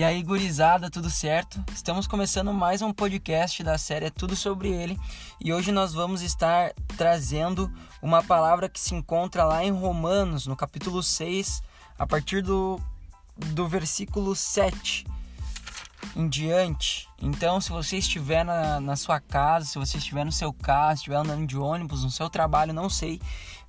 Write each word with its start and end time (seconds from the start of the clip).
E 0.00 0.02
aí, 0.02 0.22
gurizada, 0.22 0.88
tudo 0.88 1.10
certo? 1.10 1.62
Estamos 1.74 2.06
começando 2.06 2.54
mais 2.54 2.80
um 2.80 2.90
podcast 2.90 3.62
da 3.62 3.76
série 3.76 4.06
é 4.06 4.10
Tudo 4.10 4.34
Sobre 4.34 4.70
Ele 4.70 4.98
e 5.38 5.52
hoje 5.52 5.70
nós 5.70 5.92
vamos 5.92 6.22
estar 6.22 6.72
trazendo 6.96 7.70
uma 8.00 8.22
palavra 8.22 8.66
que 8.66 8.80
se 8.80 8.94
encontra 8.94 9.44
lá 9.44 9.62
em 9.62 9.70
Romanos, 9.70 10.46
no 10.46 10.56
capítulo 10.56 11.02
6, 11.02 11.62
a 11.98 12.06
partir 12.06 12.40
do, 12.40 12.80
do 13.36 13.68
versículo 13.68 14.34
7 14.34 15.04
em 16.16 16.26
diante. 16.30 17.06
Então, 17.20 17.60
se 17.60 17.68
você 17.68 17.98
estiver 17.98 18.42
na, 18.42 18.80
na 18.80 18.96
sua 18.96 19.20
casa, 19.20 19.66
se 19.66 19.78
você 19.78 19.98
estiver 19.98 20.24
no 20.24 20.32
seu 20.32 20.50
carro, 20.50 20.94
estiver 20.94 21.16
andando 21.16 21.46
de 21.46 21.58
ônibus, 21.58 22.04
no 22.04 22.10
seu 22.10 22.30
trabalho, 22.30 22.72
não 22.72 22.88
sei, 22.88 23.20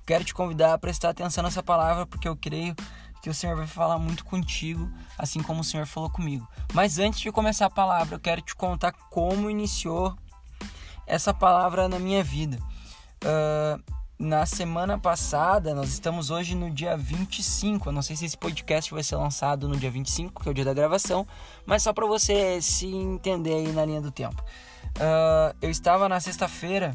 quero 0.06 0.24
te 0.24 0.32
convidar 0.32 0.72
a 0.72 0.78
prestar 0.78 1.10
atenção 1.10 1.44
nessa 1.44 1.62
palavra 1.62 2.06
porque 2.06 2.26
eu 2.26 2.34
creio 2.34 2.74
que 3.22 3.30
o 3.30 3.34
Senhor 3.34 3.56
vai 3.56 3.68
falar 3.68 3.98
muito 4.00 4.24
contigo, 4.24 4.90
assim 5.16 5.40
como 5.40 5.60
o 5.60 5.64
Senhor 5.64 5.86
falou 5.86 6.10
comigo. 6.10 6.46
Mas 6.74 6.98
antes 6.98 7.20
de 7.20 7.30
começar 7.30 7.66
a 7.66 7.70
palavra, 7.70 8.16
eu 8.16 8.20
quero 8.20 8.42
te 8.42 8.54
contar 8.54 8.90
como 9.10 9.48
iniciou 9.48 10.16
essa 11.06 11.32
palavra 11.32 11.88
na 11.88 12.00
minha 12.00 12.24
vida. 12.24 12.58
Uh, 13.24 13.80
na 14.18 14.44
semana 14.44 14.98
passada, 14.98 15.72
nós 15.72 15.88
estamos 15.88 16.30
hoje 16.30 16.56
no 16.56 16.68
dia 16.68 16.96
25. 16.96 17.88
Eu 17.88 17.92
não 17.92 18.02
sei 18.02 18.16
se 18.16 18.24
esse 18.24 18.36
podcast 18.36 18.92
vai 18.92 19.04
ser 19.04 19.16
lançado 19.16 19.68
no 19.68 19.76
dia 19.76 19.90
25, 19.90 20.42
que 20.42 20.48
é 20.48 20.50
o 20.50 20.54
dia 20.54 20.64
da 20.64 20.74
gravação, 20.74 21.26
mas 21.64 21.84
só 21.84 21.92
para 21.92 22.06
você 22.06 22.60
se 22.60 22.86
entender 22.86 23.54
aí 23.54 23.72
na 23.72 23.84
linha 23.84 24.00
do 24.00 24.10
tempo. 24.10 24.42
Uh, 24.96 25.56
eu 25.62 25.70
estava 25.70 26.08
na 26.08 26.18
sexta-feira, 26.18 26.92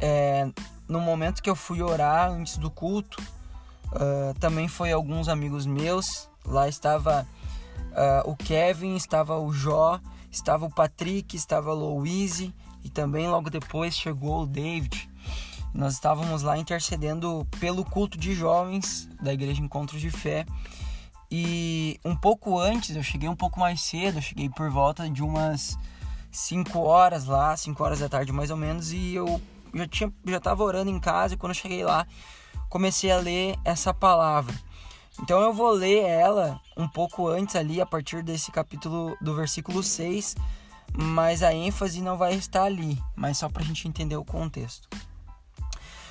é, 0.00 0.50
no 0.86 1.00
momento 1.00 1.42
que 1.42 1.48
eu 1.48 1.56
fui 1.56 1.80
orar 1.80 2.30
antes 2.30 2.58
do 2.58 2.70
culto, 2.70 3.22
Uh, 3.92 4.38
também 4.38 4.68
foi 4.68 4.92
alguns 4.92 5.28
amigos 5.28 5.66
meus. 5.66 6.28
Lá 6.44 6.68
estava 6.68 7.26
uh, 7.92 8.30
o 8.30 8.36
Kevin, 8.36 8.96
estava 8.96 9.38
o 9.38 9.52
Jó, 9.52 10.00
estava 10.30 10.64
o 10.64 10.70
Patrick, 10.70 11.36
estava 11.36 11.70
a 11.70 11.74
Louise 11.74 12.54
e 12.82 12.88
também 12.88 13.28
logo 13.28 13.50
depois 13.50 13.96
chegou 13.96 14.42
o 14.42 14.46
David. 14.46 15.08
Nós 15.74 15.94
estávamos 15.94 16.42
lá 16.42 16.58
intercedendo 16.58 17.46
pelo 17.58 17.84
culto 17.84 18.18
de 18.18 18.34
jovens 18.34 19.08
da 19.20 19.32
Igreja 19.32 19.62
Encontros 19.62 20.00
de 20.00 20.10
Fé. 20.10 20.44
E 21.30 21.98
um 22.04 22.14
pouco 22.14 22.58
antes, 22.58 22.94
eu 22.94 23.02
cheguei 23.02 23.26
um 23.28 23.36
pouco 23.36 23.58
mais 23.58 23.80
cedo, 23.80 24.18
eu 24.18 24.22
cheguei 24.22 24.50
por 24.50 24.68
volta 24.68 25.08
de 25.08 25.22
umas 25.22 25.78
5 26.30 26.78
horas 26.78 27.24
lá, 27.24 27.56
5 27.56 27.82
horas 27.82 28.00
da 28.00 28.08
tarde 28.08 28.32
mais 28.32 28.50
ou 28.50 28.56
menos, 28.56 28.92
e 28.92 29.14
eu 29.14 29.40
já 29.72 29.88
tinha 29.88 30.12
já 30.26 30.36
estava 30.36 30.62
orando 30.62 30.90
em 30.90 31.00
casa 31.00 31.32
e 31.32 31.36
quando 31.38 31.52
eu 31.52 31.54
cheguei 31.54 31.82
lá, 31.82 32.06
comecei 32.72 33.10
a 33.10 33.18
ler 33.18 33.54
essa 33.66 33.92
palavra. 33.92 34.54
Então 35.20 35.42
eu 35.42 35.52
vou 35.52 35.70
ler 35.72 36.04
ela 36.04 36.58
um 36.74 36.88
pouco 36.88 37.28
antes 37.28 37.54
ali, 37.54 37.82
a 37.82 37.84
partir 37.84 38.22
desse 38.22 38.50
capítulo 38.50 39.14
do 39.20 39.34
versículo 39.34 39.82
6, 39.82 40.34
mas 40.96 41.42
a 41.42 41.52
ênfase 41.52 42.00
não 42.00 42.16
vai 42.16 42.32
estar 42.32 42.62
ali, 42.64 42.98
mas 43.14 43.36
só 43.36 43.48
para 43.50 43.62
a 43.62 43.66
gente 43.66 43.86
entender 43.86 44.16
o 44.16 44.24
contexto. 44.24 44.88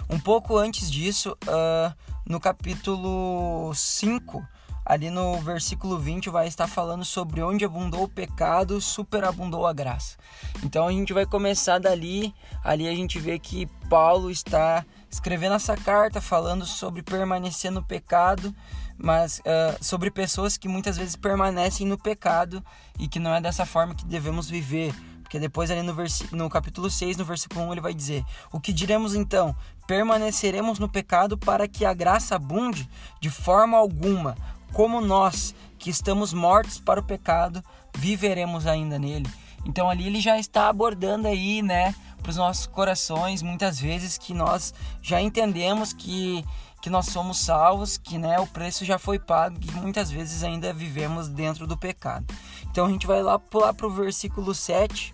Um 0.08 0.20
pouco 0.20 0.56
antes 0.56 0.92
disso, 0.92 1.36
uh, 1.48 1.95
no 2.28 2.39
capítulo 2.39 3.73
5, 3.73 4.48
ali 4.86 5.09
no 5.09 5.42
versículo 5.42 5.98
20, 5.98 6.30
vai 6.30 6.48
estar 6.48 6.67
falando 6.67 7.04
sobre 7.04 7.42
onde 7.42 7.66
abundou 7.66 8.04
o 8.04 8.08
pecado, 8.08 8.80
superabundou 8.80 9.66
a 9.66 9.73
graça. 9.73 10.16
Então 10.64 10.88
a 10.88 10.92
gente 10.92 11.12
vai 11.12 11.26
começar 11.26 11.80
dali, 11.80 12.36
ali 12.64 12.88
a 12.88 12.94
gente 12.94 13.20
vê 13.20 13.39
que 13.39 13.66
Paulo 13.89 14.30
está 14.30 14.86
escrevendo 15.12 15.56
essa 15.56 15.76
carta 15.76 16.22
falando 16.22 16.66
sobre 16.66 17.04
permanecer 17.04 17.70
no 17.70 17.84
pecado, 17.84 18.56
mas 18.98 19.40
uh, 19.40 19.84
sobre 19.84 20.09
pessoas 20.09 20.58
que 20.58 20.67
muitas 20.67 20.98
vezes 20.98 21.16
permanecem 21.16 21.86
no 21.86 21.98
pecado 21.98 22.64
e 22.98 23.08
que 23.08 23.20
não 23.20 23.33
é 23.33 23.42
dessa 23.42 23.66
forma 23.66 23.94
que 23.94 24.05
devemos 24.05 24.49
viver. 24.49 24.94
Porque 25.22 25.39
depois 25.39 25.70
ali 25.70 25.82
no, 25.82 25.95
no 26.32 26.49
capítulo 26.49 26.89
6, 26.89 27.17
no 27.17 27.26
versículo 27.26 27.66
1, 27.66 27.72
ele 27.73 27.82
vai 27.82 27.94
dizer: 27.94 28.23
O 28.52 28.60
que 28.60 28.73
diremos 28.73 29.16
então? 29.16 29.55
Permaneceremos 29.88 30.80
no 30.80 30.89
pecado 30.89 31.38
para 31.38 31.67
que 31.67 31.86
a 31.86 31.93
graça 31.93 32.36
abunde? 32.36 32.89
De 33.20 33.30
forma 33.30 33.78
alguma, 33.78 34.36
como 34.73 35.02
nós 35.02 35.54
que 35.78 35.89
estamos 35.89 36.33
mortos 36.33 36.80
para 36.80 36.99
o 36.99 37.04
pecado, 37.04 37.64
viveremos 37.95 38.67
ainda 38.67 38.99
nele. 38.99 39.30
Então 39.66 39.89
ali 39.89 40.08
ele 40.08 40.20
já 40.20 40.38
está 40.39 40.67
abordando 40.70 41.28
aí, 41.28 41.61
né, 41.61 41.95
para 42.21 42.30
os 42.30 42.37
nossos 42.37 42.67
corações, 42.67 43.42
muitas 43.42 43.80
vezes 43.80 44.17
que 44.17 44.33
nós 44.33 44.73
já 45.02 45.21
entendemos 45.21 45.92
que, 45.92 46.45
que 46.82 46.89
nós 46.89 47.08
somos 47.08 47.39
salvos, 47.39 47.98
que 47.98 48.17
né, 48.17 48.39
o 48.39 48.48
preço 48.48 48.86
já 48.86 48.98
foi 48.98 49.20
pago 49.20 49.58
e 49.61 49.71
muitas 49.71 50.11
vezes 50.11 50.43
ainda 50.43 50.71
vivemos 50.73 51.27
dentro 51.27 51.65
do 51.65 51.77
pecado. 51.77 52.26
Então 52.70 52.86
a 52.86 52.89
gente 52.89 53.08
vai 53.08 53.21
lá 53.21 53.37
pular 53.37 53.73
para 53.73 53.87
o 53.87 53.92
versículo 53.92 54.54
7, 54.54 55.14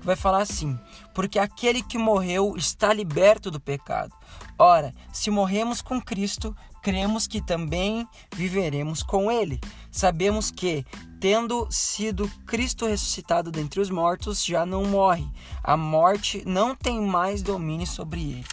que 0.00 0.06
vai 0.06 0.16
falar 0.16 0.42
assim: 0.42 0.78
Porque 1.14 1.38
aquele 1.38 1.82
que 1.82 1.96
morreu 1.96 2.54
está 2.56 2.92
liberto 2.92 3.50
do 3.50 3.60
pecado. 3.60 4.14
Ora, 4.58 4.92
se 5.12 5.30
morremos 5.30 5.80
com 5.80 6.00
Cristo, 6.00 6.54
cremos 6.82 7.26
que 7.26 7.40
também 7.40 8.06
viveremos 8.34 9.02
com 9.02 9.30
Ele. 9.30 9.60
Sabemos 9.90 10.50
que, 10.50 10.84
tendo 11.20 11.68
sido 11.70 12.26
Cristo 12.46 12.86
ressuscitado 12.86 13.52
dentre 13.52 13.78
os 13.78 13.90
mortos, 13.90 14.42
já 14.42 14.64
não 14.64 14.84
morre. 14.84 15.28
A 15.62 15.76
morte 15.76 16.42
não 16.46 16.74
tem 16.74 17.00
mais 17.00 17.42
domínio 17.42 17.86
sobre 17.86 18.20
ele. 18.22 18.46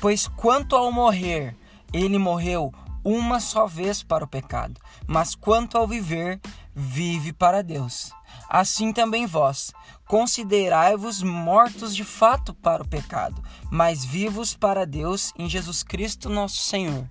Pois 0.00 0.26
quanto 0.26 0.74
ao 0.74 0.90
morrer, 0.90 1.56
ele 1.92 2.18
morreu 2.18 2.74
uma 3.04 3.38
só 3.38 3.66
vez 3.66 4.02
para 4.02 4.24
o 4.24 4.28
pecado, 4.28 4.80
mas 5.06 5.36
quanto 5.36 5.78
ao 5.78 5.86
viver, 5.86 6.40
vive 6.74 7.32
para 7.32 7.62
Deus. 7.62 8.10
Assim 8.48 8.92
também 8.92 9.26
vós, 9.26 9.72
considerai-vos 10.06 11.22
mortos 11.22 11.94
de 11.94 12.04
fato 12.04 12.52
para 12.52 12.82
o 12.82 12.88
pecado, 12.88 13.40
mas 13.70 14.04
vivos 14.04 14.54
para 14.54 14.84
Deus 14.84 15.32
em 15.38 15.48
Jesus 15.48 15.84
Cristo 15.84 16.28
nosso 16.28 16.56
Senhor. 16.56 17.08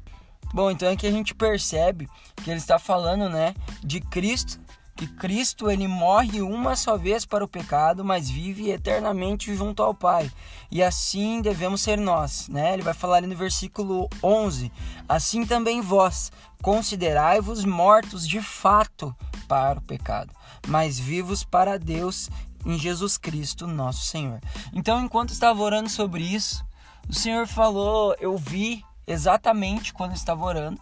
Bom, 0.56 0.72
então 0.72 0.90
aqui 0.90 1.06
a 1.06 1.12
gente 1.12 1.36
percebe 1.36 2.08
que 2.42 2.50
ele 2.50 2.60
está 2.60 2.80
falando, 2.80 3.28
né, 3.28 3.54
de 3.84 4.00
Cristo, 4.00 4.58
que 4.96 5.06
Cristo 5.06 5.70
ele 5.70 5.86
morre 5.86 6.42
uma 6.42 6.78
só 6.78 6.96
vez 6.96 7.26
para 7.26 7.44
o 7.44 7.48
pecado, 7.48 8.06
mas 8.06 8.30
vive 8.30 8.70
eternamente 8.70 9.54
junto 9.54 9.84
ao 9.84 9.94
Pai. 9.94 10.32
E 10.72 10.82
assim 10.82 11.42
devemos 11.42 11.82
ser 11.82 11.98
nós, 11.98 12.48
né? 12.48 12.74
Ele 12.74 12.84
vai 12.84 12.94
falar 12.94 13.18
ali 13.18 13.28
no 13.28 13.36
versículo 13.36 14.08
11: 14.24 14.72
Assim 15.10 15.46
também 15.46 15.82
vós, 15.82 16.32
considerai-vos 16.62 17.66
mortos 17.66 18.26
de 18.26 18.40
fato 18.40 19.14
para 19.50 19.80
o 19.80 19.84
pecado, 19.84 20.34
mas 20.70 20.98
vivos 20.98 21.44
para 21.44 21.78
Deus 21.78 22.30
em 22.66 22.80
Jesus 22.80 23.18
Cristo, 23.18 23.68
nosso 23.68 24.06
Senhor. 24.06 24.40
Então, 24.72 25.04
enquanto 25.04 25.32
estava 25.32 25.62
orando 25.62 25.90
sobre 25.90 26.24
isso, 26.24 26.66
o 27.10 27.14
Senhor 27.14 27.46
falou, 27.46 28.16
eu 28.22 28.38
vi 28.38 28.82
exatamente 29.08 29.94
quando 29.94 30.16
estava 30.16 30.44
orando. 30.44 30.80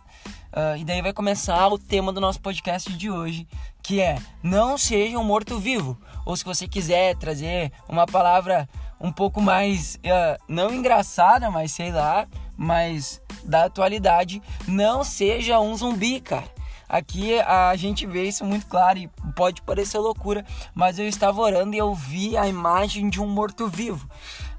Uh, 0.55 0.77
e 0.77 0.85
daí 0.85 1.01
vai 1.01 1.11
começar 1.11 1.67
o 1.67 1.79
tema 1.79 2.13
do 2.13 2.21
nosso 2.21 2.39
podcast 2.39 2.91
de 2.93 3.09
hoje, 3.09 3.47
que 3.81 3.99
é 3.99 4.19
não 4.41 4.77
seja 4.77 5.17
um 5.17 5.23
morto-vivo. 5.23 5.97
Ou 6.25 6.37
se 6.37 6.45
você 6.45 6.67
quiser 6.67 7.15
trazer 7.17 7.71
uma 7.89 8.05
palavra 8.05 8.69
um 9.01 9.11
pouco 9.11 9.41
mais, 9.41 9.95
uh, 9.95 10.41
não 10.47 10.73
engraçada, 10.73 11.49
mas 11.49 11.71
sei 11.71 11.91
lá, 11.91 12.27
mas 12.55 13.21
da 13.43 13.65
atualidade, 13.65 14.41
não 14.67 15.03
seja 15.03 15.59
um 15.59 15.75
zumbi, 15.75 16.21
cara. 16.21 16.45
Aqui 16.87 17.39
a 17.41 17.75
gente 17.75 18.05
vê 18.05 18.25
isso 18.25 18.45
muito 18.45 18.67
claro 18.67 18.99
e 18.99 19.09
pode 19.35 19.63
parecer 19.63 19.97
loucura, 19.97 20.45
mas 20.75 20.99
eu 20.99 21.07
estava 21.07 21.41
orando 21.41 21.73
e 21.73 21.79
eu 21.79 21.95
vi 21.95 22.37
a 22.37 22.47
imagem 22.47 23.09
de 23.09 23.19
um 23.19 23.27
morto-vivo, 23.27 24.07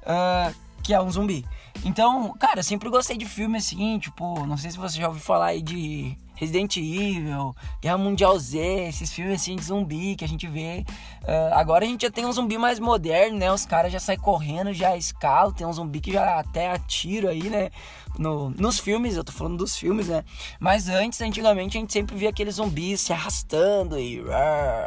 uh, 0.03 0.53
que 0.83 0.93
é 0.93 1.01
um 1.01 1.09
zumbi. 1.09 1.47
Então, 1.85 2.35
cara, 2.39 2.61
eu 2.61 2.65
sempre 2.65 2.89
gostei 2.89 3.17
de 3.17 3.27
filme 3.27 3.59
assim, 3.59 3.99
tipo, 3.99 4.47
não 4.47 4.57
sei 4.57 4.71
se 4.71 4.79
você 4.79 4.99
já 4.99 5.09
ouviu 5.09 5.23
falar 5.23 5.47
aí 5.47 5.63
de 5.63 6.17
Resident 6.35 6.77
Evil, 6.77 7.55
Guerra 7.81 7.99
Mundial 7.99 8.39
Z, 8.39 8.59
esses 8.89 9.13
filmes 9.13 9.41
assim 9.41 9.57
de 9.57 9.65
zumbi 9.65 10.17
que 10.17 10.25
a 10.25 10.29
gente 10.29 10.47
vê. 10.47 10.85
Uh, 11.23 11.55
agora 11.55 11.85
a 11.85 11.89
gente 11.89 12.03
já 12.03 12.11
tem 12.11 12.27
um 12.27 12.33
zumbi 12.33 12.59
mais 12.59 12.79
moderno, 12.81 13.39
né? 13.39 13.53
Os 13.53 13.65
caras 13.65 13.93
já 13.93 14.01
saem 14.01 14.19
correndo, 14.19 14.73
já 14.73 14.97
escalam, 14.97 15.53
tem 15.53 15.67
um 15.67 15.73
zumbi 15.73 16.01
que 16.01 16.13
já 16.13 16.41
até 16.41 16.71
atira 16.71 17.31
aí, 17.31 17.49
né? 17.49 17.71
No, 18.19 18.51
nos 18.51 18.79
filmes, 18.79 19.17
eu 19.17 19.25
tô 19.25 19.33
falando 19.33 19.59
dos 19.59 19.77
filmes, 19.77 20.09
né? 20.09 20.25
Mas 20.59 20.89
antes, 20.89 21.21
antigamente, 21.21 21.77
a 21.77 21.81
gente 21.81 21.93
sempre 21.93 22.17
via 22.17 22.31
aqueles 22.31 22.57
zumbis 22.57 23.01
se 23.01 23.13
arrastando 23.13 23.99
e 23.99 24.23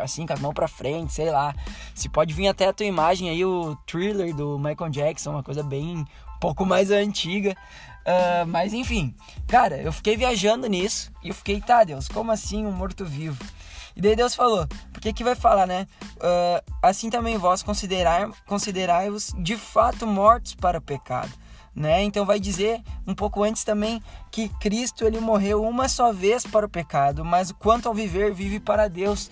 assim, 0.02 0.26
com 0.26 0.34
as 0.34 0.40
mãos 0.40 0.54
pra 0.54 0.68
frente, 0.68 1.14
sei 1.14 1.30
lá. 1.30 1.54
Se 1.94 2.08
pode 2.10 2.34
vir 2.34 2.48
até 2.48 2.68
a 2.68 2.74
tua 2.74 2.86
imagem 2.86 3.30
aí, 3.30 3.44
o 3.44 3.76
thriller 3.86 4.34
do 4.34 4.58
Michael 4.58 4.90
Jackson, 4.90 5.32
uma 5.32 5.44
coisa 5.44 5.64
bem 5.64 6.06
pouco 6.40 6.66
mais 6.66 6.92
antiga. 6.92 7.56
Uh, 8.08 8.48
mas 8.48 8.74
enfim, 8.74 9.14
cara, 9.48 9.78
eu 9.82 9.92
fiquei 9.92 10.16
viajando 10.16 10.68
nisso 10.68 11.12
e 11.22 11.28
eu 11.28 11.36
fiquei, 11.36 11.60
tá, 11.60 11.84
Deus, 11.84 12.08
como 12.08 12.32
assim 12.32 12.66
um 12.66 12.72
morto-vivo? 12.72 13.38
E 13.98 14.02
daí 14.02 14.16
Deus 14.16 14.34
falou, 14.34 14.66
porque 14.94 15.12
que 15.12 15.24
vai 15.24 15.36
falar, 15.36 15.66
né? 15.66 15.88
Uh, 16.18 16.64
assim 16.82 17.10
também 17.10 17.38
vós 17.38 17.64
considerai-vos 18.46 19.34
de 19.40 19.58
fato 19.58 20.06
mortos 20.08 20.54
para 20.54 20.78
o 20.78 20.82
pecado, 20.82 21.32
né? 21.76 22.04
Então 22.04 22.26
vai 22.26 22.40
dizer 22.40 22.82
um 23.06 23.14
pouco 23.14 23.44
antes 23.44 23.64
também 23.64 24.02
que 24.32 24.48
Cristo 24.60 25.04
ele 25.04 25.20
morreu 25.20 25.64
uma 25.64 25.90
só 25.90 26.14
vez 26.14 26.46
para 26.46 26.66
o 26.66 26.70
pecado, 26.70 27.26
mas 27.26 27.52
quanto 27.52 27.90
ao 27.90 27.94
viver, 27.94 28.34
vive 28.34 28.60
para 28.60 28.88
Deus. 28.88 29.30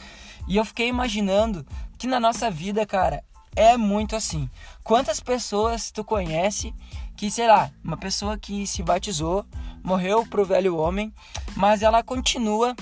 E 0.47 0.57
eu 0.57 0.65
fiquei 0.65 0.87
imaginando 0.87 1.65
que 1.97 2.07
na 2.07 2.19
nossa 2.19 2.51
vida, 2.51 2.85
cara, 2.85 3.23
é 3.55 3.77
muito 3.77 4.15
assim. 4.15 4.49
Quantas 4.83 5.19
pessoas 5.19 5.91
tu 5.91 6.03
conhece 6.03 6.73
que, 7.15 7.31
sei 7.31 7.47
lá, 7.47 7.71
uma 7.83 7.97
pessoa 7.97 8.37
que 8.37 8.67
se 8.67 8.83
batizou, 8.83 9.45
morreu 9.83 10.25
pro 10.25 10.45
velho 10.45 10.77
homem, 10.77 11.13
mas 11.55 11.81
ela 11.81 12.03
continua 12.03 12.75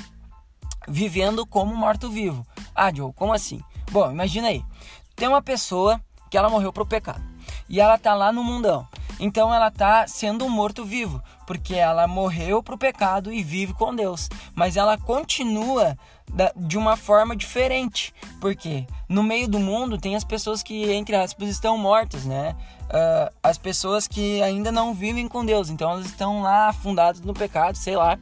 vivendo 0.88 1.46
como 1.46 1.76
morto-vivo. 1.76 2.46
Ah, 2.76 2.94
Joe, 2.94 3.14
como 3.14 3.34
assim? 3.34 3.62
Bom, 3.92 4.12
imagina 4.12 4.48
aí. 4.48 4.66
Tem 5.16 5.28
uma 5.28 5.42
pessoa 5.42 6.02
que 6.30 6.38
ela 6.38 6.50
morreu 6.50 6.74
pro 6.74 6.86
pecado 6.86 7.24
e 7.70 7.80
ela 7.80 7.98
tá 7.98 8.14
lá 8.14 8.32
no 8.32 8.44
mundão. 8.44 8.88
Então 9.20 9.54
ela 9.54 9.70
tá 9.70 10.08
sendo 10.08 10.44
um 10.46 10.50
morto-vivo, 10.50 11.22
porque 11.46 11.76
ela 11.76 12.08
morreu 12.08 12.64
pro 12.64 12.78
pecado 12.78 13.32
e 13.32 13.44
vive 13.44 13.74
com 13.74 13.96
Deus, 13.96 14.28
mas 14.56 14.76
ela 14.76 14.98
continua 14.98 15.98
de 16.56 16.78
uma 16.78 16.98
forma 16.98 17.36
diferente, 17.36 18.14
porque 18.44 18.86
no 19.08 19.24
meio 19.24 19.48
do 19.48 19.58
mundo 19.58 19.98
tem 19.98 20.18
as 20.18 20.24
pessoas 20.26 20.62
que 20.62 20.92
entre 20.92 21.16
aspas 21.16 21.48
estão 21.48 21.78
mortas, 21.78 22.26
né? 22.26 22.54
uh, 22.94 23.34
as 23.42 23.58
pessoas 23.58 24.08
que 24.08 24.42
ainda 24.42 24.72
não 24.72 24.94
vivem 24.94 25.28
com 25.28 25.46
Deus, 25.46 25.70
então 25.70 25.92
elas 25.92 26.06
estão 26.06 26.42
lá 26.42 26.70
afundadas 26.70 27.22
no 27.22 27.34
pecado, 27.34 27.76
sei 27.76 27.96
lá. 27.96 28.18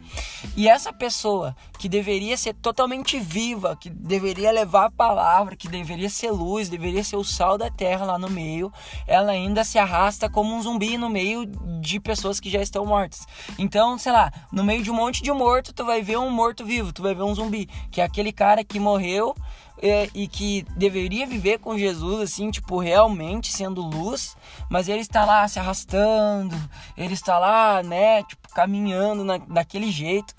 E 0.55 0.67
essa 0.67 0.91
pessoa 0.93 1.55
que 1.77 1.89
deveria 1.89 2.37
ser 2.37 2.53
totalmente 2.53 3.19
viva, 3.19 3.75
que 3.75 3.89
deveria 3.89 4.51
levar 4.51 4.85
a 4.85 4.91
palavra, 4.91 5.55
que 5.55 5.67
deveria 5.67 6.09
ser 6.09 6.31
luz, 6.31 6.69
deveria 6.69 7.03
ser 7.03 7.15
o 7.15 7.23
sal 7.23 7.57
da 7.57 7.69
terra 7.69 8.05
lá 8.05 8.17
no 8.17 8.29
meio, 8.29 8.71
ela 9.07 9.31
ainda 9.31 9.63
se 9.63 9.77
arrasta 9.77 10.29
como 10.29 10.55
um 10.55 10.61
zumbi 10.61 10.97
no 10.97 11.09
meio 11.09 11.45
de 11.81 11.99
pessoas 11.99 12.39
que 12.39 12.49
já 12.49 12.61
estão 12.61 12.85
mortas. 12.85 13.27
Então, 13.57 13.97
sei 13.97 14.11
lá, 14.11 14.31
no 14.51 14.63
meio 14.63 14.83
de 14.83 14.91
um 14.91 14.95
monte 14.95 15.21
de 15.21 15.31
morto, 15.31 15.73
tu 15.73 15.83
vai 15.83 16.01
ver 16.01 16.17
um 16.17 16.29
morto 16.29 16.63
vivo, 16.63 16.93
tu 16.93 17.01
vai 17.01 17.15
ver 17.15 17.23
um 17.23 17.33
zumbi, 17.33 17.67
que 17.89 18.01
é 18.01 18.03
aquele 18.03 18.31
cara 18.31 18.63
que 18.63 18.79
morreu 18.79 19.35
é, 19.81 20.09
e 20.13 20.27
que 20.27 20.65
deveria 20.75 21.25
viver 21.25 21.59
com 21.59 21.77
Jesus, 21.77 22.21
assim, 22.21 22.51
tipo, 22.51 22.79
realmente 22.79 23.51
sendo 23.51 23.81
luz, 23.81 24.37
mas 24.69 24.87
ele 24.87 25.01
está 25.01 25.25
lá 25.25 25.47
se 25.47 25.59
arrastando, 25.59 26.55
ele 26.95 27.13
está 27.13 27.39
lá, 27.39 27.81
né, 27.81 28.23
tipo, 28.23 28.47
caminhando 28.49 29.23
na, 29.23 29.37
daquele 29.37 29.91
jeito. 29.91 30.33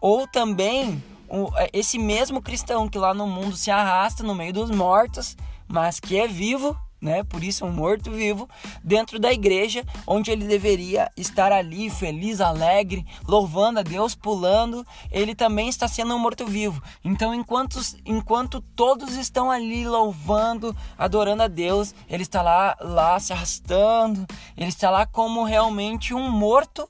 Ou 0.00 0.26
também 0.26 1.02
o, 1.28 1.50
é, 1.56 1.68
esse 1.72 1.98
mesmo 1.98 2.40
cristão 2.40 2.88
que 2.88 2.98
lá 2.98 3.12
no 3.12 3.26
mundo 3.26 3.56
se 3.56 3.70
arrasta 3.70 4.22
no 4.22 4.34
meio 4.34 4.52
dos 4.52 4.70
mortos, 4.70 5.36
mas 5.66 6.00
que 6.00 6.18
é 6.18 6.26
vivo 6.26 6.76
né? 7.00 7.22
Por 7.22 7.42
isso 7.42 7.64
um 7.64 7.72
morto 7.72 8.10
vivo 8.10 8.48
dentro 8.82 9.18
da 9.18 9.32
igreja, 9.32 9.84
onde 10.06 10.30
ele 10.30 10.46
deveria 10.46 11.10
estar 11.16 11.52
ali 11.52 11.90
feliz, 11.90 12.40
alegre, 12.40 13.06
louvando 13.26 13.80
a 13.80 13.82
Deus, 13.82 14.14
pulando, 14.14 14.86
ele 15.10 15.34
também 15.34 15.68
está 15.68 15.86
sendo 15.86 16.14
um 16.14 16.18
morto 16.18 16.46
vivo. 16.46 16.82
Então, 17.04 17.34
enquanto 17.34 17.80
enquanto 18.04 18.60
todos 18.60 19.16
estão 19.16 19.50
ali 19.50 19.86
louvando, 19.86 20.76
adorando 20.96 21.42
a 21.42 21.48
Deus, 21.48 21.94
ele 22.08 22.22
está 22.22 22.42
lá 22.42 22.76
lá 22.80 23.18
se 23.20 23.32
arrastando, 23.32 24.26
ele 24.56 24.68
está 24.68 24.90
lá 24.90 25.06
como 25.06 25.44
realmente 25.44 26.14
um 26.14 26.30
morto 26.30 26.86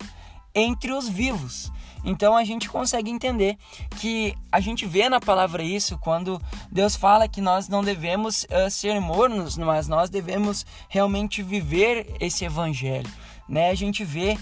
entre 0.55 0.93
os 0.93 1.08
vivos. 1.08 1.70
Então 2.08 2.38
a 2.38 2.43
gente 2.43 2.70
consegue 2.70 3.10
entender 3.10 3.58
que 4.00 4.34
a 4.50 4.60
gente 4.60 4.87
vê 4.87 5.10
na 5.10 5.20
palavra 5.20 5.62
isso 5.62 5.99
quando 5.99 6.40
Deus 6.72 6.96
fala 6.96 7.28
que 7.28 7.43
nós 7.43 7.69
não 7.69 7.84
devemos 7.84 8.44
uh, 8.44 8.70
ser 8.70 8.99
mornos, 8.99 9.58
mas 9.58 9.87
nós 9.88 10.08
devemos 10.08 10.64
realmente 10.88 11.43
viver 11.43 12.16
esse 12.19 12.46
evangelho, 12.46 13.08
né? 13.46 13.69
A 13.69 13.75
gente 13.75 14.05
vê 14.05 14.38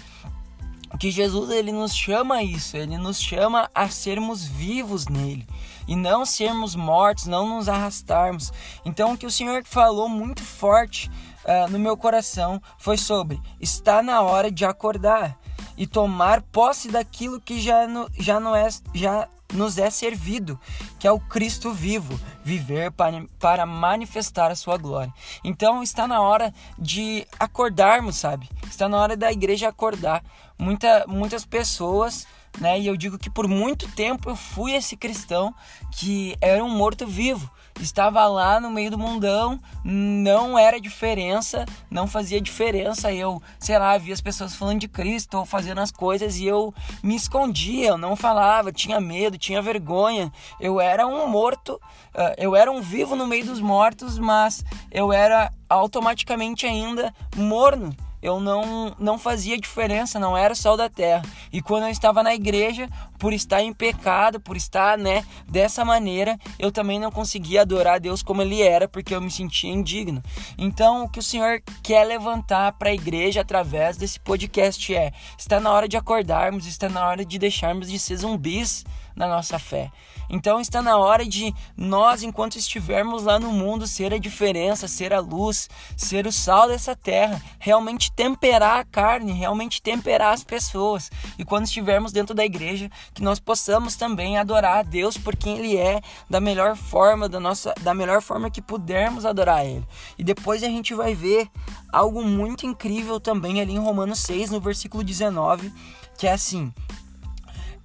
que 1.01 1.11
Jesus 1.11 1.51
ele 1.51 1.73
nos 1.73 1.93
chama 1.93 2.37
a 2.37 2.43
isso, 2.45 2.77
ele 2.77 2.97
nos 2.99 3.21
chama 3.21 3.69
a 3.75 3.89
sermos 3.89 4.45
vivos 4.45 5.09
nele 5.09 5.45
e 5.89 5.97
não 5.97 6.25
sermos 6.25 6.77
mortos, 6.77 7.27
não 7.27 7.57
nos 7.57 7.69
arrastarmos. 7.69 8.53
Então 8.85 9.13
o 9.13 9.19
que 9.19 9.27
o 9.27 9.31
Senhor 9.31 9.65
falou 9.65 10.09
muito 10.09 10.41
forte 10.41 11.11
uh, 11.45 11.69
no 11.69 11.81
meu 11.81 11.97
coração 11.97 12.63
foi 12.79 12.97
sobre 12.97 13.41
está 13.61 14.05
na 14.05 14.23
hora 14.23 14.53
de 14.53 14.65
acordar 14.65 15.37
e 15.77 15.87
tomar 15.87 16.43
posse 16.43 16.89
daquilo 16.89 17.41
que 17.41 17.61
já, 17.61 17.87
no, 17.87 18.11
já, 18.19 18.41
não 18.41 18.55
é, 18.55 18.69
já 18.95 19.29
nos 19.53 19.79
é 19.79 19.91
servido, 19.91 20.59
que 20.99 21.07
é 21.07 21.13
o 21.13 21.21
Cristo 21.21 21.73
vivo, 21.73 22.19
viver 22.43 22.91
para, 22.93 23.25
para 23.39 23.67
manifestar 23.67 24.51
a 24.51 24.57
sua 24.57 24.77
glória. 24.77 25.13
Então 25.45 25.83
está 25.83 26.07
na 26.07 26.21
hora 26.21 26.53
de 26.79 27.27
acordarmos, 27.39 28.17
sabe? 28.17 28.49
Está 28.67 28.89
na 28.89 28.99
hora 28.99 29.17
da 29.17 29.33
igreja 29.33 29.69
acordar. 29.69 30.23
Muita, 30.59 31.05
muitas 31.07 31.45
pessoas 31.45 32.27
né? 32.59 32.79
E 32.79 32.87
eu 32.87 32.97
digo 32.97 33.19
que 33.19 33.31
por 33.31 33.47
muito 33.49 33.89
tempo 33.93 34.31
eu 34.31 34.37
fui 34.37 34.73
esse 34.73 34.97
cristão 34.97 35.55
que 35.91 36.37
era 36.41 36.65
um 36.65 36.71
morto 36.71 37.07
vivo. 37.07 37.51
Estava 37.81 38.27
lá 38.27 38.59
no 38.59 38.71
meio 38.71 38.91
do 38.91 38.99
mundão, 38.99 39.61
não 39.85 40.59
era 40.59 40.81
diferença, 40.81 41.67
não 41.91 42.07
fazia 42.07 42.41
diferença. 42.41 43.13
Eu, 43.13 43.43
sei 43.59 43.79
lá, 43.79 43.99
via 43.99 44.15
as 44.15 44.21
pessoas 44.21 44.55
falando 44.55 44.81
de 44.81 44.89
Cristo 44.89 45.37
ou 45.37 45.45
fazendo 45.45 45.81
as 45.81 45.91
coisas 45.91 46.39
e 46.39 46.47
eu 46.47 46.73
me 47.03 47.15
escondia, 47.15 47.89
eu 47.89 47.99
não 47.99 48.17
falava, 48.17 48.73
tinha 48.73 48.99
medo, 48.99 49.37
tinha 49.37 49.61
vergonha. 49.61 50.33
Eu 50.59 50.81
era 50.81 51.07
um 51.07 51.29
morto, 51.29 51.79
ah, 52.15 52.35
eu 52.39 52.57
era 52.57 52.73
um 52.73 52.81
vivo 52.81 53.15
no 53.15 53.27
meio 53.27 53.45
dos 53.45 53.61
mortos, 53.61 54.19
mas 54.19 54.65
eu 54.91 55.13
era 55.13 55.53
automaticamente 55.69 56.65
ainda 56.65 57.13
morno 57.37 57.95
eu 58.27 58.41
não, 58.41 58.95
não 58.99 59.19
fazia 59.19 59.57
diferença, 59.57 60.19
não 60.19 60.37
era 60.37 60.55
sol 60.55 60.77
da 60.77 60.89
terra. 60.89 61.23
E 61.53 61.63
quando 61.63 61.85
eu 61.85 61.91
estava 61.91 62.23
na 62.23 62.35
igreja, 62.35 62.89
por 63.19 63.33
estar 63.33 63.63
em 63.63 63.73
pecado, 63.73 64.41
por 64.41 64.57
estar, 64.57 64.97
né, 64.99 65.25
dessa 65.49 65.85
maneira, 65.85 66.39
eu 66.59 66.71
também 66.71 66.99
não 66.99 67.11
conseguia 67.11 67.63
adorar 67.63 68.01
Deus 68.01 68.23
como 68.23 68.43
ele 68.43 68.63
era, 68.63 68.89
porque 68.89 69.15
eu 69.15 69.21
me 69.21 69.31
sentia 69.31 69.73
indigno. 69.73 70.23
Então, 70.59 71.05
o 71.05 71.09
que 71.09 71.19
o 71.19 71.23
Senhor 71.23 71.63
quer 71.83 72.05
levantar 72.05 72.73
para 72.73 72.91
a 72.91 72.95
igreja 72.95 73.41
através 73.41 73.97
desse 73.97 74.21
podcast 74.21 74.95
é: 74.95 75.13
está 75.39 75.61
na 75.61 75.73
hora 75.73 75.89
de 75.89 75.97
acordarmos, 75.97 76.67
está 76.67 76.89
na 76.89 77.07
hora 77.07 77.25
de 77.25 77.39
deixarmos 77.39 77.91
de 77.91 77.99
ser 77.99 78.17
zumbis 78.17 78.85
na 79.17 79.27
nossa 79.27 79.59
fé. 79.59 79.91
Então 80.29 80.61
está 80.61 80.83
na 80.83 80.99
hora 80.99 81.25
de 81.25 81.55
nós, 81.77 82.23
enquanto 82.23 82.57
estivermos 82.57 83.23
lá 83.23 83.39
no 83.39 83.53
mundo, 83.53 83.87
ser 83.87 84.13
a 84.13 84.19
diferença, 84.19 84.89
ser 84.89 85.13
a 85.13 85.21
luz, 85.21 85.69
ser 85.97 86.27
o 86.27 86.33
sal 86.33 86.69
dessa 86.69 86.95
terra, 86.97 87.41
realmente 87.59 88.13
temperar 88.13 88.81
a 88.81 88.85
carne, 88.85 89.33
realmente 89.33 89.81
temperar 89.81 90.35
as 90.35 90.45
pessoas. 90.45 91.11
E 91.39 91.45
quando 91.45 91.65
estivermos 91.65 92.13
dentro 92.13 92.35
da 92.35 92.45
igreja, 92.45 92.91
que 93.17 93.23
nós 93.23 93.41
possamos 93.41 93.97
também 93.97 94.37
adorar 94.37 94.81
a 94.81 94.83
Deus 94.83 95.17
por 95.17 95.35
quem 95.35 95.57
Ele 95.57 95.77
é, 95.79 96.03
da 96.29 96.39
melhor 96.39 96.77
forma, 96.77 97.27
da 97.27 97.41
nossa, 97.41 97.73
da 97.81 97.95
melhor 97.95 98.21
forma 98.21 98.51
que 98.51 98.61
pudermos 98.61 99.25
adorar 99.25 99.65
Ele. 99.65 99.83
E 100.19 100.23
depois 100.23 100.63
a 100.63 100.67
gente 100.67 100.93
vai 100.93 101.15
ver 101.15 101.49
algo 101.91 102.23
muito 102.23 102.67
incrível 102.67 103.19
também 103.19 103.59
ali 103.59 103.73
em 103.73 103.79
Romanos 103.79 104.19
6, 104.19 104.51
no 104.51 104.61
versículo 104.61 105.03
19, 105.03 105.73
que 106.19 106.27
é 106.27 106.33
assim: 106.35 106.71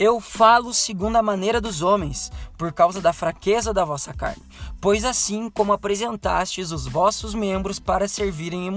eu 0.01 0.19
falo 0.19 0.73
segundo 0.73 1.17
a 1.17 1.21
maneira 1.21 1.61
dos 1.61 1.83
homens, 1.83 2.31
por 2.57 2.73
causa 2.73 2.99
da 2.99 3.13
fraqueza 3.13 3.71
da 3.71 3.85
vossa 3.85 4.11
carne. 4.11 4.41
Pois 4.81 5.05
assim 5.05 5.47
como 5.47 5.73
apresentastes 5.73 6.71
os 6.71 6.87
vossos 6.87 7.35
membros 7.35 7.79
para 7.79 8.07
servirem 8.07 8.67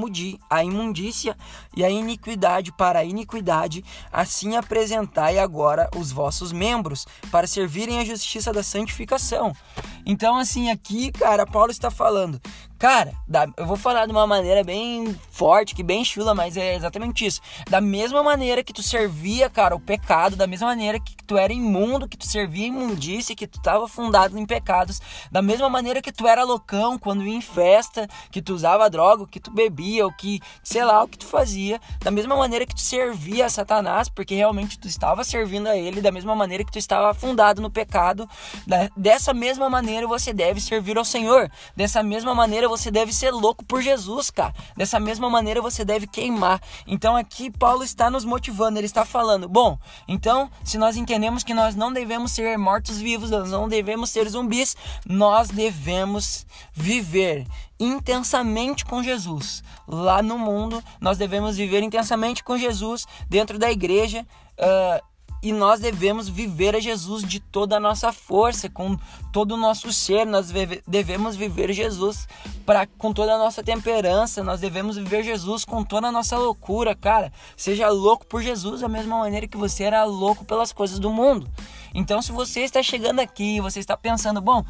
a 0.50 0.62
imundícia 0.62 1.34
e 1.74 1.82
a 1.82 1.88
iniquidade 1.88 2.72
para 2.72 2.98
a 2.98 3.04
iniquidade, 3.04 3.82
assim 4.12 4.54
apresentai 4.56 5.38
agora 5.38 5.88
os 5.96 6.12
vossos 6.12 6.52
membros 6.52 7.06
para 7.30 7.46
servirem 7.46 8.00
a 8.00 8.04
justiça 8.04 8.52
da 8.52 8.62
santificação. 8.62 9.56
Então, 10.04 10.36
assim, 10.36 10.70
aqui, 10.70 11.10
cara, 11.10 11.46
Paulo 11.46 11.70
está 11.70 11.90
falando 11.90 12.38
Cara, 12.78 13.12
da, 13.26 13.46
eu 13.56 13.66
vou 13.66 13.76
falar 13.76 14.04
de 14.04 14.12
uma 14.12 14.26
maneira 14.26 14.64
bem 14.64 15.18
forte, 15.30 15.74
que 15.74 15.82
bem 15.82 16.04
chula, 16.04 16.34
mas 16.34 16.56
é 16.56 16.74
exatamente 16.74 17.24
isso. 17.24 17.40
Da 17.70 17.80
mesma 17.80 18.22
maneira 18.22 18.64
que 18.64 18.72
tu 18.72 18.82
servia, 18.82 19.48
cara, 19.48 19.76
o 19.76 19.80
pecado, 19.80 20.36
da 20.36 20.46
mesma 20.46 20.66
maneira 20.66 20.98
que 20.98 21.14
tu 21.24 21.38
era 21.38 21.52
imundo, 21.52 22.08
que 22.08 22.16
tu 22.16 22.26
servia 22.26 22.66
imundícia, 22.66 23.34
que 23.34 23.46
tu 23.46 23.58
estava 23.58 23.86
fundado 23.88 24.38
em 24.38 24.44
pecados, 24.44 25.00
da 25.30 25.40
mesma 25.40 25.68
maneira 25.70 26.02
que 26.02 26.12
tu 26.12 26.26
era 26.26 26.44
loucão 26.44 26.98
quando 26.98 27.24
ia 27.24 27.34
em 27.34 27.40
festa, 27.40 28.08
que 28.30 28.42
tu 28.42 28.52
usava 28.52 28.90
droga, 28.90 29.26
que 29.26 29.40
tu 29.40 29.50
bebia, 29.50 30.04
ou 30.04 30.12
que, 30.12 30.40
sei 30.62 30.84
lá, 30.84 31.02
o 31.02 31.08
que 31.08 31.18
tu 31.18 31.26
fazia, 31.26 31.80
da 32.00 32.10
mesma 32.10 32.36
maneira 32.36 32.66
que 32.66 32.74
tu 32.74 32.80
servia 32.80 33.46
a 33.46 33.48
Satanás, 33.50 34.08
porque 34.08 34.34
realmente 34.34 34.78
tu 34.78 34.88
estava 34.88 35.22
servindo 35.22 35.68
a 35.68 35.76
ele, 35.76 36.00
da 36.00 36.10
mesma 36.10 36.34
maneira 36.34 36.64
que 36.64 36.72
tu 36.72 36.78
estava 36.78 37.10
afundado 37.10 37.62
no 37.62 37.70
pecado, 37.70 38.28
da, 38.66 38.90
dessa 38.96 39.32
mesma 39.32 39.70
maneira 39.70 40.06
você 40.06 40.32
deve 40.32 40.60
servir 40.60 40.98
ao 40.98 41.04
Senhor, 41.04 41.50
dessa 41.76 42.02
mesma 42.02 42.34
maneira 42.34 42.63
você 42.68 42.90
deve 42.90 43.12
ser 43.12 43.32
louco 43.32 43.64
por 43.64 43.82
Jesus, 43.82 44.30
cara. 44.30 44.54
Dessa 44.76 45.00
mesma 45.00 45.28
maneira 45.28 45.60
você 45.60 45.84
deve 45.84 46.06
queimar. 46.06 46.60
Então 46.86 47.16
aqui 47.16 47.50
Paulo 47.50 47.82
está 47.82 48.08
nos 48.08 48.24
motivando, 48.24 48.78
ele 48.78 48.86
está 48.86 49.04
falando: 49.04 49.48
bom, 49.48 49.76
então 50.06 50.48
se 50.62 50.78
nós 50.78 50.96
entendemos 50.96 51.42
que 51.42 51.54
nós 51.54 51.74
não 51.74 51.92
devemos 51.92 52.30
ser 52.30 52.56
mortos-vivos, 52.56 53.30
nós 53.30 53.50
não 53.50 53.64
não 53.64 53.68
devemos 53.68 54.10
ser 54.10 54.28
zumbis, 54.28 54.76
nós 55.06 55.48
devemos 55.48 56.46
viver 56.72 57.46
intensamente 57.80 58.84
com 58.84 59.02
Jesus. 59.02 59.62
Lá 59.88 60.22
no 60.22 60.38
mundo, 60.38 60.84
nós 61.00 61.16
devemos 61.16 61.56
viver 61.56 61.82
intensamente 61.82 62.44
com 62.44 62.58
Jesus 62.58 63.06
dentro 63.28 63.58
da 63.58 63.70
igreja. 63.70 64.26
Uh, 64.58 65.13
e 65.44 65.52
nós 65.52 65.78
devemos 65.78 66.26
viver 66.26 66.74
a 66.74 66.80
Jesus 66.80 67.22
de 67.22 67.38
toda 67.38 67.76
a 67.76 67.80
nossa 67.80 68.10
força, 68.14 68.70
com 68.70 68.96
todo 69.30 69.52
o 69.52 69.58
nosso 69.58 69.92
ser. 69.92 70.24
Nós 70.24 70.50
devemos 70.88 71.36
viver 71.36 71.70
Jesus 71.70 72.26
pra, 72.64 72.86
com 72.86 73.12
toda 73.12 73.34
a 73.34 73.38
nossa 73.38 73.62
temperança. 73.62 74.42
Nós 74.42 74.58
devemos 74.58 74.96
viver 74.96 75.22
Jesus 75.22 75.66
com 75.66 75.84
toda 75.84 76.08
a 76.08 76.12
nossa 76.12 76.38
loucura, 76.38 76.94
cara. 76.94 77.30
Seja 77.58 77.90
louco 77.90 78.24
por 78.24 78.40
Jesus 78.40 78.80
da 78.80 78.88
mesma 78.88 79.18
maneira 79.18 79.46
que 79.46 79.58
você 79.58 79.84
era 79.84 80.02
louco 80.04 80.46
pelas 80.46 80.72
coisas 80.72 80.98
do 80.98 81.12
mundo. 81.12 81.46
Então, 81.92 82.22
se 82.22 82.32
você 82.32 82.60
está 82.60 82.82
chegando 82.82 83.20
aqui, 83.20 83.60
você 83.60 83.80
está 83.80 83.98
pensando, 83.98 84.40
bom, 84.40 84.64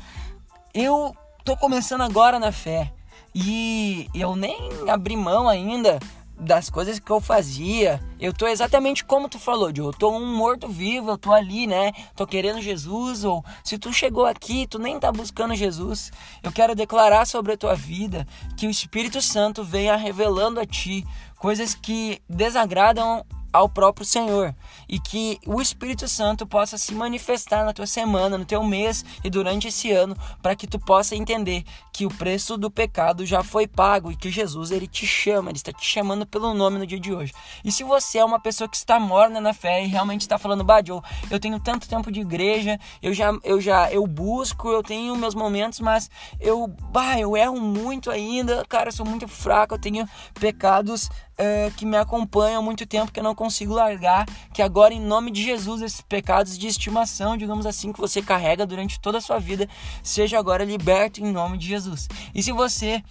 eu 0.74 1.16
tô 1.44 1.56
começando 1.56 2.00
agora 2.00 2.40
na 2.40 2.50
fé 2.50 2.92
e 3.32 4.08
eu 4.12 4.34
nem 4.34 4.58
abri 4.88 5.16
mão 5.16 5.48
ainda 5.48 6.00
das 6.44 6.70
coisas 6.70 6.98
que 6.98 7.10
eu 7.10 7.20
fazia. 7.20 8.00
Eu 8.20 8.32
tô 8.32 8.46
exatamente 8.46 9.04
como 9.04 9.28
tu 9.28 9.38
falou, 9.38 9.74
Joe. 9.74 9.86
Eu 9.86 9.92
tô 9.92 10.10
um 10.10 10.36
morto-vivo, 10.36 11.10
eu 11.10 11.18
tô 11.18 11.32
ali, 11.32 11.66
né? 11.66 11.92
Tô 12.14 12.26
querendo 12.26 12.60
Jesus. 12.60 13.24
Ou 13.24 13.44
se 13.64 13.78
tu 13.78 13.92
chegou 13.92 14.26
aqui, 14.26 14.66
tu 14.66 14.78
nem 14.78 15.00
tá 15.00 15.10
buscando 15.10 15.54
Jesus. 15.54 16.12
Eu 16.42 16.52
quero 16.52 16.74
declarar 16.74 17.26
sobre 17.26 17.52
a 17.52 17.56
tua 17.56 17.74
vida 17.74 18.26
que 18.56 18.66
o 18.66 18.70
Espírito 18.70 19.20
Santo 19.20 19.64
venha 19.64 19.96
revelando 19.96 20.60
a 20.60 20.66
ti 20.66 21.04
coisas 21.38 21.74
que 21.74 22.22
desagradam 22.28 23.24
ao 23.54 23.68
próprio 23.68 24.04
Senhor 24.04 24.52
e 24.88 24.98
que 24.98 25.38
o 25.46 25.62
Espírito 25.62 26.08
Santo 26.08 26.44
possa 26.44 26.76
se 26.76 26.92
manifestar 26.92 27.64
na 27.64 27.72
tua 27.72 27.86
semana, 27.86 28.36
no 28.36 28.44
teu 28.44 28.64
mês 28.64 29.04
e 29.22 29.30
durante 29.30 29.68
esse 29.68 29.92
ano, 29.92 30.16
para 30.42 30.56
que 30.56 30.66
tu 30.66 30.76
possa 30.76 31.14
entender 31.14 31.62
que 31.92 32.04
o 32.04 32.08
preço 32.08 32.58
do 32.58 32.68
pecado 32.68 33.24
já 33.24 33.44
foi 33.44 33.68
pago 33.68 34.10
e 34.10 34.16
que 34.16 34.28
Jesus 34.28 34.72
ele 34.72 34.88
te 34.88 35.06
chama, 35.06 35.50
ele 35.50 35.58
está 35.58 35.72
te 35.72 35.86
chamando 35.86 36.26
pelo 36.26 36.52
nome 36.52 36.78
no 36.78 36.86
dia 36.86 36.98
de 36.98 37.14
hoje. 37.14 37.32
E 37.64 37.70
se 37.70 37.84
você 37.84 38.18
é 38.18 38.24
uma 38.24 38.40
pessoa 38.40 38.68
que 38.68 38.76
está 38.76 38.98
morna 38.98 39.40
na 39.40 39.54
fé 39.54 39.84
e 39.84 39.86
realmente 39.86 40.22
está 40.22 40.36
falando, 40.36 40.64
bah, 40.64 40.82
Joe, 40.84 41.00
eu 41.30 41.38
tenho 41.38 41.60
tanto 41.60 41.88
tempo 41.88 42.10
de 42.10 42.20
igreja, 42.20 42.76
eu 43.00 43.14
já 43.14 43.32
eu 43.44 43.60
já 43.60 43.92
eu 43.92 44.04
busco, 44.04 44.68
eu 44.68 44.82
tenho 44.82 45.14
meus 45.14 45.36
momentos, 45.36 45.78
mas 45.78 46.10
eu, 46.40 46.66
bah, 46.66 47.20
eu 47.20 47.36
erro 47.36 47.60
muito 47.60 48.10
ainda, 48.10 48.64
cara, 48.68 48.88
eu 48.88 48.92
sou 48.92 49.06
muito 49.06 49.28
fraco, 49.28 49.74
eu 49.74 49.78
tenho 49.78 50.08
pecados 50.40 51.08
é, 51.36 51.70
que 51.76 51.84
me 51.84 51.96
acompanham 51.96 52.60
há 52.60 52.64
muito 52.64 52.86
tempo 52.86 53.12
que 53.12 53.20
eu 53.20 53.24
não 53.24 53.34
consigo 53.44 53.74
largar, 53.74 54.26
que 54.54 54.62
agora 54.62 54.94
em 54.94 55.00
nome 55.00 55.30
de 55.30 55.42
Jesus 55.42 55.82
esses 55.82 56.00
pecados 56.00 56.56
de 56.56 56.66
estimação, 56.66 57.36
digamos 57.36 57.66
assim, 57.66 57.92
que 57.92 58.00
você 58.00 58.22
carrega 58.22 58.64
durante 58.64 58.98
toda 58.98 59.18
a 59.18 59.20
sua 59.20 59.38
vida, 59.38 59.68
seja 60.02 60.38
agora 60.38 60.64
liberto 60.64 61.20
em 61.20 61.30
nome 61.30 61.58
de 61.58 61.68
Jesus. 61.68 62.08
E 62.34 62.42
se 62.42 62.52
você 62.52 63.02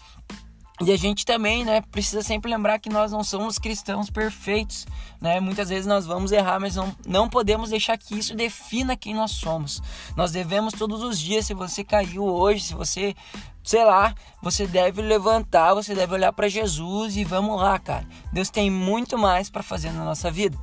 e 0.81 0.91
a 0.91 0.97
gente 0.97 1.23
também, 1.23 1.63
né, 1.63 1.81
precisa 1.91 2.23
sempre 2.23 2.49
lembrar 2.49 2.79
que 2.79 2.89
nós 2.89 3.11
não 3.11 3.23
somos 3.23 3.59
cristãos 3.59 4.09
perfeitos, 4.09 4.87
né? 5.21 5.39
Muitas 5.39 5.69
vezes 5.69 5.85
nós 5.85 6.05
vamos 6.05 6.31
errar, 6.31 6.59
mas 6.59 6.75
não, 6.75 6.93
não 7.05 7.29
podemos 7.29 7.69
deixar 7.69 7.95
que 7.95 8.17
isso 8.17 8.35
defina 8.35 8.97
quem 8.97 9.13
nós 9.13 9.31
somos. 9.31 9.81
Nós 10.17 10.31
devemos 10.31 10.73
todos 10.73 11.03
os 11.03 11.19
dias, 11.19 11.45
se 11.45 11.53
você 11.53 11.83
caiu 11.83 12.25
hoje, 12.25 12.65
se 12.65 12.73
você, 12.73 13.15
sei 13.63 13.83
lá, 13.83 14.13
você 14.41 14.67
deve 14.67 15.01
levantar, 15.01 15.73
você 15.73 15.95
deve 15.95 16.13
olhar 16.13 16.33
para 16.33 16.47
Jesus 16.47 17.15
e 17.15 17.23
vamos 17.23 17.59
lá, 17.59 17.79
cara. 17.79 18.05
Deus 18.31 18.49
tem 18.49 18.69
muito 18.69 19.17
mais 19.17 19.49
para 19.49 19.63
fazer 19.63 19.91
na 19.91 20.03
nossa 20.03 20.29
vida. 20.29 20.57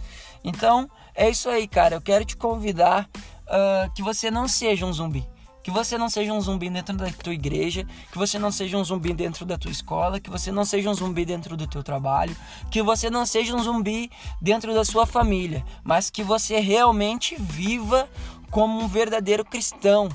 Então, 0.44 0.88
é 1.14 1.28
isso 1.28 1.48
aí, 1.48 1.66
cara. 1.66 1.96
Eu 1.96 2.00
quero 2.00 2.24
te 2.24 2.36
convidar 2.36 3.08
uh, 3.46 3.90
que 3.94 4.02
você 4.02 4.30
não 4.30 4.46
seja 4.46 4.84
um 4.86 4.92
zumbi 4.92 5.26
que 5.62 5.70
você 5.70 5.98
não 5.98 6.08
seja 6.08 6.32
um 6.32 6.40
zumbi 6.40 6.70
dentro 6.70 6.96
da 6.96 7.10
tua 7.10 7.34
igreja, 7.34 7.86
que 8.10 8.18
você 8.18 8.38
não 8.38 8.50
seja 8.50 8.76
um 8.76 8.84
zumbi 8.84 9.12
dentro 9.12 9.44
da 9.44 9.58
tua 9.58 9.70
escola, 9.70 10.18
que 10.18 10.30
você 10.30 10.50
não 10.50 10.64
seja 10.64 10.88
um 10.88 10.94
zumbi 10.94 11.24
dentro 11.24 11.56
do 11.56 11.66
teu 11.66 11.82
trabalho, 11.82 12.34
que 12.70 12.82
você 12.82 13.10
não 13.10 13.26
seja 13.26 13.54
um 13.54 13.62
zumbi 13.62 14.10
dentro 14.40 14.72
da 14.72 14.84
sua 14.84 15.06
família, 15.06 15.64
mas 15.84 16.10
que 16.10 16.22
você 16.22 16.58
realmente 16.60 17.36
viva 17.38 18.08
como 18.50 18.80
um 18.80 18.88
verdadeiro 18.88 19.44
cristão, 19.44 20.08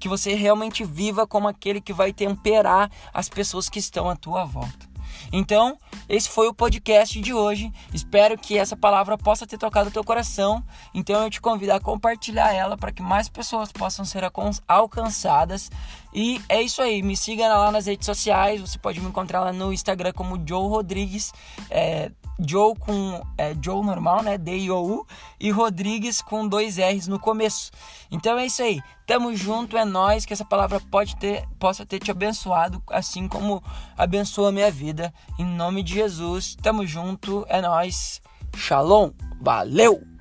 que 0.00 0.08
você 0.08 0.34
realmente 0.34 0.82
viva 0.82 1.26
como 1.26 1.46
aquele 1.46 1.80
que 1.80 1.92
vai 1.92 2.12
temperar 2.12 2.90
as 3.12 3.28
pessoas 3.28 3.68
que 3.68 3.78
estão 3.78 4.08
à 4.08 4.16
tua 4.16 4.44
volta. 4.44 4.90
Então, 5.32 5.78
esse 6.08 6.28
foi 6.28 6.48
o 6.48 6.54
podcast 6.54 7.20
de 7.20 7.32
hoje. 7.32 7.72
Espero 7.92 8.36
que 8.36 8.58
essa 8.58 8.76
palavra 8.76 9.16
possa 9.16 9.46
ter 9.46 9.58
tocado 9.58 9.88
o 9.88 9.92
teu 9.92 10.02
coração. 10.02 10.64
Então, 10.92 11.22
eu 11.22 11.30
te 11.30 11.40
convido 11.40 11.72
a 11.72 11.80
compartilhar 11.80 12.52
ela 12.52 12.76
para 12.76 12.90
que 12.90 13.02
mais 13.02 13.28
pessoas 13.28 13.70
possam 13.70 14.04
ser 14.04 14.24
alcançadas. 14.66 15.70
E 16.12 16.40
é 16.48 16.60
isso 16.62 16.82
aí. 16.82 17.02
Me 17.02 17.16
siga 17.16 17.48
lá 17.48 17.70
nas 17.70 17.86
redes 17.86 18.06
sociais. 18.06 18.60
Você 18.60 18.78
pode 18.78 19.00
me 19.00 19.08
encontrar 19.08 19.40
lá 19.40 19.52
no 19.52 19.72
Instagram 19.72 20.12
como 20.12 20.42
Joe 20.46 20.68
Rodrigues. 20.68 21.32
É, 21.70 22.10
Joe 22.46 22.74
com 22.76 23.22
é, 23.36 23.54
Joe 23.62 23.84
normal, 23.84 24.22
né? 24.22 24.36
D-I-O-U. 24.36 25.06
E 25.38 25.50
Rodrigues 25.50 26.20
com 26.22 26.46
dois 26.46 26.78
R's 26.78 27.06
no 27.06 27.18
começo. 27.18 27.70
Então 28.10 28.38
é 28.38 28.46
isso 28.46 28.62
aí. 28.62 28.80
Tamo 29.06 29.34
junto, 29.34 29.76
é 29.76 29.84
nós 29.84 30.24
que 30.24 30.32
essa 30.32 30.44
palavra 30.44 30.80
pode 30.90 31.16
ter, 31.16 31.44
possa 31.58 31.84
ter 31.84 31.98
te 31.98 32.12
abençoado, 32.12 32.80
assim 32.90 33.26
como 33.26 33.62
abençoa 33.96 34.50
a 34.50 34.52
minha 34.52 34.70
vida. 34.70 35.12
Em 35.38 35.44
nome 35.44 35.82
de 35.82 35.94
Jesus, 35.94 36.56
tamo 36.62 36.86
junto, 36.86 37.44
é 37.48 37.60
nós. 37.60 38.20
Shalom. 38.56 39.10
Valeu! 39.40 40.19